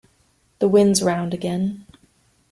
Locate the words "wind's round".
0.67-1.31